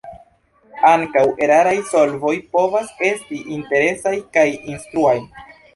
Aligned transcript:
Ankaŭ 0.91 1.25
eraraj 1.47 1.75
solvoj 1.91 2.33
povas 2.59 2.91
esti 3.13 3.45
interesaj 3.61 4.19
kaj 4.39 4.51
instruaj. 4.77 5.19